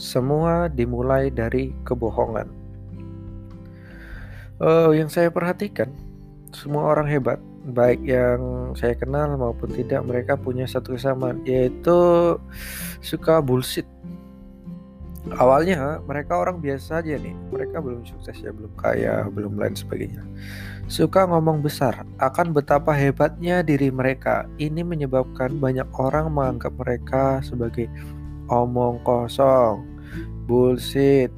Semua 0.00 0.72
dimulai 0.72 1.28
dari 1.28 1.76
kebohongan. 1.84 2.48
Uh, 4.56 4.96
yang 4.96 5.12
saya 5.12 5.28
perhatikan, 5.28 5.92
semua 6.56 6.88
orang 6.88 7.04
hebat, 7.04 7.36
baik 7.76 8.00
yang 8.08 8.72
saya 8.72 8.96
kenal 8.96 9.36
maupun 9.36 9.68
tidak, 9.76 10.00
mereka 10.08 10.40
punya 10.40 10.64
satu 10.64 10.96
kesamaan, 10.96 11.44
yaitu 11.44 12.00
suka 13.04 13.44
bullshit. 13.44 13.84
Awalnya 15.36 16.00
mereka 16.08 16.40
orang 16.40 16.64
biasa 16.64 17.04
aja 17.04 17.20
nih, 17.20 17.36
mereka 17.52 17.84
belum 17.84 18.00
sukses 18.08 18.40
ya, 18.40 18.56
belum 18.56 18.72
kaya, 18.80 19.28
belum 19.28 19.60
lain 19.60 19.76
sebagainya. 19.76 20.24
Suka 20.88 21.28
ngomong 21.28 21.60
besar 21.60 22.08
akan 22.16 22.56
betapa 22.56 22.96
hebatnya 22.96 23.60
diri 23.60 23.92
mereka. 23.92 24.48
Ini 24.56 24.80
menyebabkan 24.80 25.60
banyak 25.60 25.86
orang 25.92 26.32
menganggap 26.32 26.72
mereka 26.80 27.44
sebagai 27.44 27.84
omong 28.50 28.98
kosong, 29.06 29.86
bullshit, 30.44 31.30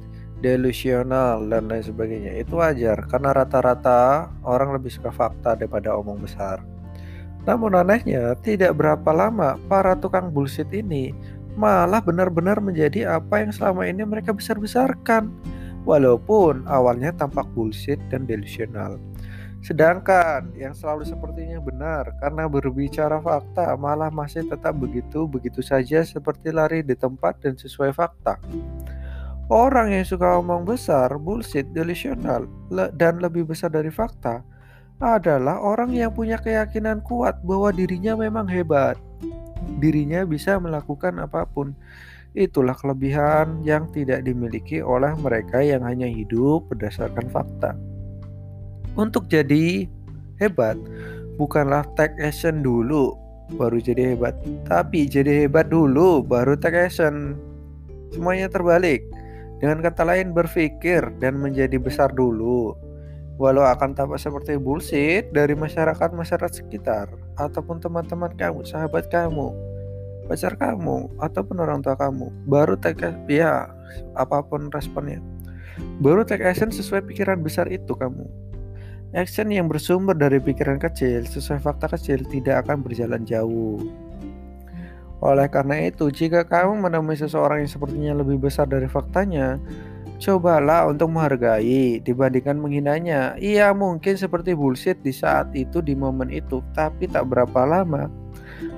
delusional 0.43 1.45
dan 1.47 1.71
lain 1.71 1.85
sebagainya. 1.85 2.35
Itu 2.41 2.59
wajar 2.59 3.07
karena 3.07 3.31
rata-rata 3.31 4.27
orang 4.43 4.75
lebih 4.75 4.91
suka 4.91 5.13
fakta 5.13 5.55
daripada 5.55 5.95
omong 5.95 6.19
besar. 6.19 6.59
Namun 7.47 7.75
anehnya, 7.79 8.35
tidak 8.43 8.75
berapa 8.75 9.11
lama 9.15 9.55
para 9.71 9.95
tukang 9.95 10.31
bullshit 10.31 10.67
ini 10.75 11.15
malah 11.53 12.01
benar-benar 12.01 12.57
menjadi 12.57 13.19
apa 13.19 13.45
yang 13.45 13.51
selama 13.55 13.87
ini 13.87 14.03
mereka 14.03 14.35
besar-besarkan. 14.35 15.31
Walaupun 15.83 16.63
awalnya 16.63 17.11
tampak 17.11 17.43
bullshit 17.51 17.99
dan 18.07 18.23
delusional. 18.23 18.95
Sedangkan 19.63 20.51
yang 20.59 20.75
selalu 20.75 21.07
sepertinya 21.07 21.55
benar 21.63 22.11
karena 22.19 22.51
berbicara 22.51 23.23
fakta 23.23 23.79
malah 23.79 24.11
masih 24.11 24.43
tetap 24.43 24.75
begitu-begitu 24.75 25.63
saja 25.63 26.03
seperti 26.03 26.51
lari 26.51 26.83
di 26.83 26.91
tempat 26.99 27.39
dan 27.39 27.55
sesuai 27.55 27.95
fakta. 27.95 28.43
Orang 29.47 29.95
yang 29.95 30.03
suka 30.03 30.35
omong 30.35 30.67
besar, 30.67 31.15
bullshit, 31.15 31.63
delusional, 31.71 32.43
le 32.67 32.91
dan 32.91 33.23
lebih 33.23 33.47
besar 33.47 33.71
dari 33.71 33.87
fakta 33.87 34.43
adalah 34.99 35.63
orang 35.63 35.95
yang 35.95 36.11
punya 36.11 36.35
keyakinan 36.39 36.99
kuat 36.99 37.39
bahwa 37.47 37.71
dirinya 37.71 38.19
memang 38.19 38.47
hebat. 38.51 38.99
Dirinya 39.79 40.27
bisa 40.27 40.59
melakukan 40.59 41.23
apa 41.23 41.47
pun. 41.47 41.71
Itulah 42.35 42.75
kelebihan 42.75 43.63
yang 43.63 43.87
tidak 43.95 44.27
dimiliki 44.27 44.83
oleh 44.83 45.15
mereka 45.15 45.63
yang 45.63 45.87
hanya 45.87 46.09
hidup 46.09 46.67
berdasarkan 46.67 47.31
fakta. 47.31 47.92
Untuk 48.93 49.25
jadi 49.25 49.89
hebat, 50.37 50.77
bukanlah 51.41 51.81
take 51.97 52.13
action 52.21 52.61
dulu 52.61 53.17
baru 53.57 53.77
jadi 53.81 54.13
hebat, 54.13 54.33
tapi 54.65 55.05
jadi 55.05 55.45
hebat 55.45 55.69
dulu 55.69 56.21
baru 56.21 56.53
take 56.57 56.89
action. 56.89 57.37
Semuanya 58.13 58.45
terbalik. 58.49 59.01
Dengan 59.57 59.79
kata 59.79 60.03
lain 60.03 60.35
berpikir 60.35 61.07
dan 61.23 61.39
menjadi 61.39 61.79
besar 61.79 62.11
dulu. 62.11 62.75
Walau 63.41 63.65
akan 63.65 63.97
tampak 63.97 64.21
seperti 64.21 64.61
bullshit 64.61 65.33
dari 65.33 65.57
masyarakat-masyarakat 65.57 66.51
sekitar 66.53 67.09
ataupun 67.33 67.81
teman-teman 67.81 68.29
kamu, 68.37 68.61
sahabat 68.61 69.09
kamu, 69.09 69.49
pacar 70.29 70.53
kamu 70.53 71.09
ataupun 71.17 71.57
orang 71.57 71.81
tua 71.81 71.97
kamu, 71.97 72.29
baru 72.45 72.77
take 72.77 73.09
ya 73.25 73.73
apa 74.13 74.45
pun 74.45 74.69
responnya. 74.69 75.17
Baru 75.97 76.21
take 76.21 76.45
action 76.45 76.69
sesuai 76.69 77.09
pikiran 77.09 77.41
besar 77.41 77.65
itu 77.73 77.97
kamu. 77.97 78.42
Action 79.13 79.53
yang 79.53 79.69
bersumber 79.69 80.17
dari 80.17 80.41
pikiran 80.41 80.81
kecil 80.81 81.25
sesuai 81.29 81.61
fakta 81.61 81.85
kecil 81.93 82.25
tidak 82.25 82.65
akan 82.65 82.81
berjalan 82.81 83.21
jauh. 83.23 83.77
Oleh 85.21 85.47
karena 85.47 85.87
itu, 85.87 86.09
jika 86.09 86.43
kamu 86.43 86.89
menemui 86.89 87.15
seseorang 87.15 87.63
yang 87.63 87.71
sepertinya 87.71 88.13
lebih 88.19 88.41
besar 88.41 88.65
dari 88.67 88.89
faktanya, 88.89 89.61
cobalah 90.17 90.89
untuk 90.89 91.13
menghargai 91.13 92.01
dibandingkan 92.01 92.57
menghinanya. 92.57 93.37
Ia 93.39 93.71
mungkin 93.71 94.17
seperti 94.17 94.57
bullshit 94.57 94.99
di 94.99 95.13
saat 95.15 95.53
itu 95.55 95.79
di 95.79 95.93
momen 95.93 96.27
itu, 96.33 96.59
tapi 96.75 97.07
tak 97.07 97.29
berapa 97.29 97.63
lama 97.63 98.09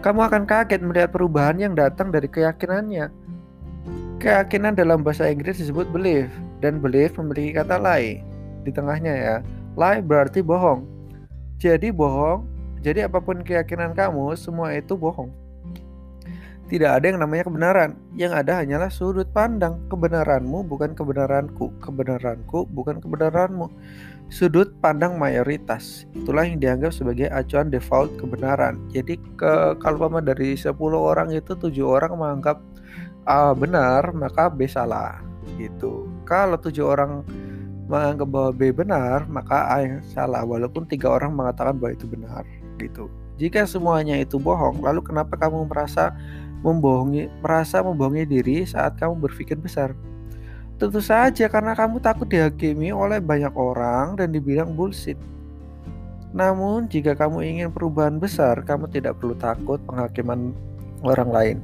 kamu 0.02 0.22
akan 0.30 0.44
kaget 0.46 0.82
melihat 0.82 1.10
perubahan 1.14 1.58
yang 1.58 1.74
datang 1.74 2.10
dari 2.10 2.30
keyakinannya. 2.30 3.10
Keyakinan 4.22 4.74
dalam 4.74 5.06
bahasa 5.06 5.30
Inggris 5.30 5.62
disebut 5.62 5.90
belief 5.92 6.30
dan 6.64 6.82
belief 6.82 7.14
memiliki 7.20 7.58
kata 7.58 7.78
lie 7.78 8.24
di 8.66 8.72
tengahnya 8.74 9.14
ya. 9.14 9.36
Lie 9.76 10.02
berarti 10.02 10.40
bohong. 10.40 10.88
Jadi 11.60 11.92
bohong, 11.92 12.48
jadi 12.84 13.08
apa 13.08 13.18
pun 13.18 13.42
keyakinan 13.42 13.96
kamu, 13.96 14.36
semua 14.40 14.76
itu 14.76 14.94
bohong. 14.94 15.34
Tidak 16.66 16.98
ada 16.98 17.06
yang 17.06 17.22
namanya 17.22 17.46
kebenaran. 17.46 17.94
Yang 18.18 18.34
ada 18.42 18.52
hanyalah 18.58 18.90
sudut 18.90 19.30
pandang. 19.30 19.86
Kebenaranmu 19.86 20.66
bukan 20.66 20.98
kebenaranku. 20.98 21.70
Kebenaranku 21.78 22.66
bukan 22.74 22.98
kebenaranmu. 22.98 23.70
Sudut 24.34 24.74
pandang 24.82 25.22
mayoritas. 25.22 26.10
Itulah 26.18 26.42
yang 26.50 26.58
dianggap 26.58 26.90
sebagai 26.90 27.30
acuan 27.30 27.70
default 27.70 28.18
kebenaran. 28.18 28.82
Jadi 28.90 29.22
ke 29.38 29.78
kalau 29.78 30.10
dari 30.18 30.58
10 30.58 30.74
orang 30.98 31.30
itu 31.38 31.54
tujuh 31.54 31.86
orang 31.86 32.18
menganggap 32.18 32.58
A 33.30 33.54
benar, 33.54 34.10
maka 34.18 34.50
B 34.50 34.66
salah. 34.66 35.22
Gitu. 35.62 36.10
Kalau 36.26 36.58
tujuh 36.58 36.82
orang 36.82 37.22
menganggap 37.86 38.28
bahwa 38.30 38.52
B 38.52 38.74
benar, 38.74 39.30
maka 39.30 39.70
A 39.70 39.86
yang 39.86 40.02
salah 40.10 40.42
walaupun 40.42 40.90
tiga 40.90 41.14
orang 41.14 41.34
mengatakan 41.34 41.78
bahwa 41.78 41.94
itu 41.94 42.06
benar 42.10 42.44
gitu. 42.82 43.08
Jika 43.36 43.68
semuanya 43.68 44.16
itu 44.18 44.40
bohong, 44.40 44.82
lalu 44.82 45.04
kenapa 45.04 45.36
kamu 45.36 45.68
merasa 45.68 46.16
membohongi 46.64 47.30
merasa 47.44 47.84
membohongi 47.84 48.26
diri 48.26 48.64
saat 48.64 48.98
kamu 48.98 49.20
berpikir 49.30 49.60
besar? 49.60 49.94
Tentu 50.76 51.00
saja 51.00 51.48
karena 51.48 51.72
kamu 51.72 52.04
takut 52.04 52.28
dihakimi 52.28 52.92
oleh 52.92 53.24
banyak 53.24 53.54
orang 53.56 54.20
dan 54.20 54.36
dibilang 54.36 54.76
bullshit. 54.76 55.16
Namun, 56.36 56.92
jika 56.92 57.16
kamu 57.16 57.48
ingin 57.48 57.70
perubahan 57.72 58.20
besar, 58.20 58.60
kamu 58.60 58.92
tidak 58.92 59.16
perlu 59.24 59.40
takut 59.40 59.80
penghakiman 59.88 60.52
orang 61.00 61.30
lain. 61.32 61.58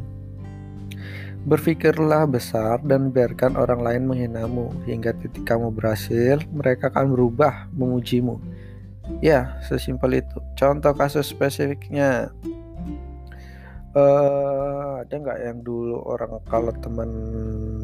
Berpikirlah 1.41 2.29
besar 2.29 2.77
dan 2.85 3.09
biarkan 3.09 3.57
orang 3.57 3.81
lain 3.81 4.03
menghinamu 4.05 4.69
hingga 4.85 5.09
titik 5.17 5.41
kamu 5.49 5.73
berhasil, 5.73 6.37
mereka 6.53 6.93
akan 6.93 7.17
berubah 7.17 7.65
memujimu. 7.73 8.37
Ya, 9.25 9.57
sesimpel 9.65 10.21
itu. 10.21 10.37
Contoh 10.53 10.93
kasus 10.93 11.33
spesifiknya, 11.33 12.29
uh, 13.97 15.01
ada 15.01 15.13
nggak 15.17 15.39
yang 15.41 15.59
dulu 15.65 15.97
orang 16.05 16.37
kalau 16.45 16.71
teman 16.77 17.11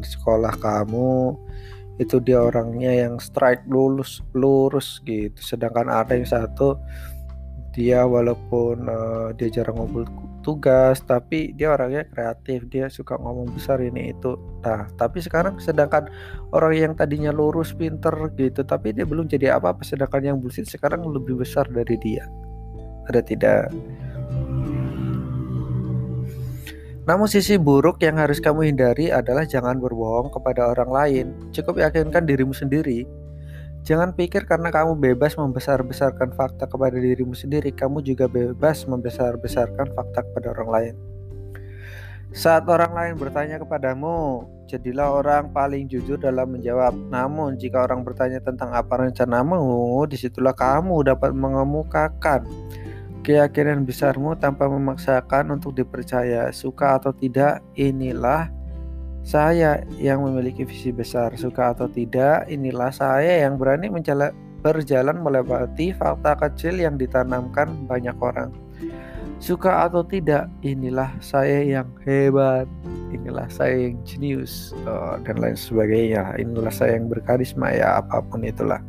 sekolah 0.06 0.54
kamu 0.62 1.34
itu 1.98 2.22
dia 2.22 2.38
orangnya 2.38 2.94
yang 2.94 3.18
strike 3.18 3.66
lulus 3.66 4.22
lurus 4.30 5.02
gitu, 5.02 5.34
sedangkan 5.42 5.90
ada 5.90 6.14
yang 6.14 6.30
satu 6.30 6.78
dia 7.78 8.02
walaupun 8.02 8.90
uh, 8.90 9.30
dia 9.38 9.46
jarang 9.54 9.78
ngobrol 9.78 10.10
tugas 10.42 10.98
tapi 11.06 11.54
dia 11.54 11.70
orangnya 11.70 12.02
kreatif 12.10 12.66
dia 12.66 12.90
suka 12.90 13.14
ngomong 13.14 13.54
besar 13.54 13.78
ini 13.78 14.10
itu. 14.10 14.34
Nah 14.66 14.90
tapi 14.98 15.22
sekarang 15.22 15.62
sedangkan 15.62 16.10
orang 16.50 16.74
yang 16.74 16.92
tadinya 16.98 17.30
lurus 17.30 17.70
pinter 17.70 18.10
gitu 18.34 18.66
tapi 18.66 18.90
dia 18.90 19.06
belum 19.06 19.30
jadi 19.30 19.54
apa-apa 19.54 19.86
sedangkan 19.86 20.34
yang 20.34 20.36
bullshit 20.42 20.66
sekarang 20.66 21.06
lebih 21.06 21.38
besar 21.38 21.70
dari 21.70 21.94
dia. 22.02 22.26
Ada 23.06 23.22
tidak? 23.22 23.70
Namun 27.08 27.24
sisi 27.24 27.56
buruk 27.56 28.04
yang 28.04 28.20
harus 28.20 28.36
kamu 28.36 28.68
hindari 28.68 29.08
adalah 29.08 29.48
jangan 29.48 29.80
berbohong 29.80 30.28
kepada 30.28 30.68
orang 30.76 30.90
lain. 30.92 31.26
Cukup 31.56 31.80
yakinkan 31.80 32.28
dirimu 32.28 32.52
sendiri 32.52 33.08
Jangan 33.88 34.12
pikir 34.12 34.44
karena 34.44 34.68
kamu 34.68 35.00
bebas 35.00 35.32
membesar-besarkan 35.40 36.36
fakta 36.36 36.68
kepada 36.68 37.00
dirimu 37.00 37.32
sendiri, 37.32 37.72
kamu 37.72 38.04
juga 38.04 38.28
bebas 38.28 38.84
membesar-besarkan 38.84 39.96
fakta 39.96 40.28
kepada 40.28 40.52
orang 40.52 40.68
lain. 40.68 40.94
Saat 42.36 42.68
orang 42.68 42.92
lain 42.92 43.14
bertanya 43.16 43.56
kepadamu, 43.56 44.44
jadilah 44.68 45.24
orang 45.24 45.48
paling 45.56 45.88
jujur 45.88 46.20
dalam 46.20 46.52
menjawab. 46.52 46.92
Namun, 47.08 47.56
jika 47.56 47.88
orang 47.88 48.04
bertanya 48.04 48.44
tentang 48.44 48.76
apa 48.76 49.08
rencanamu, 49.08 49.56
di 50.04 50.20
situlah 50.20 50.52
kamu 50.52 51.08
dapat 51.08 51.32
mengemukakan 51.32 52.44
keyakinan 53.24 53.88
besarmu 53.88 54.36
tanpa 54.36 54.68
memaksakan 54.68 55.56
untuk 55.56 55.72
dipercaya. 55.72 56.52
Suka 56.52 57.00
atau 57.00 57.16
tidak, 57.16 57.64
inilah 57.72 58.52
saya 59.26 59.84
yang 60.00 60.24
memiliki 60.24 60.64
visi 60.64 60.94
besar, 60.94 61.34
suka 61.36 61.76
atau 61.76 61.86
tidak, 61.90 62.48
inilah 62.48 62.88
saya 62.90 63.44
yang 63.44 63.60
berani 63.60 63.92
mencala, 63.92 64.32
berjalan 64.64 65.22
melewati 65.22 65.94
fakta 65.94 66.34
kecil 66.38 66.80
yang 66.80 66.98
ditanamkan 66.98 67.86
banyak 67.86 68.16
orang. 68.18 68.50
Suka 69.38 69.86
atau 69.86 70.02
tidak, 70.02 70.50
inilah 70.66 71.14
saya 71.22 71.62
yang 71.62 71.86
hebat, 72.02 72.66
inilah 73.14 73.46
saya 73.46 73.86
yang 73.86 74.02
jenius, 74.02 74.74
oh, 74.82 75.14
dan 75.22 75.38
lain 75.38 75.54
sebagainya. 75.54 76.34
Inilah 76.42 76.74
saya 76.74 76.98
yang 76.98 77.06
berkarisma 77.06 77.70
ya, 77.70 78.02
apa 78.02 78.18
pun 78.18 78.42
itulah. 78.42 78.82